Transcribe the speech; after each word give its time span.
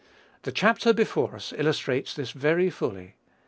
The 0.41 0.51
chapter 0.51 0.93
before 0.93 1.35
us 1.35 1.53
illustrates 1.55 2.15
this 2.15 2.31
very 2.31 2.71
fully. 2.71 3.13